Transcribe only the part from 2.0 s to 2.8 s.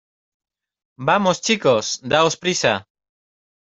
daos prisa!